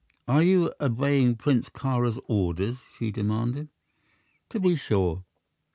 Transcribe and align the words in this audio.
"Are 0.27 0.41
you 0.41 0.73
obeying 0.81 1.35
Prince 1.35 1.69
Kāra's 1.69 2.19
orders?" 2.25 2.77
she 2.97 3.11
demanded. 3.11 3.67
"To 4.49 4.59
be 4.59 4.75
sure! 4.75 5.23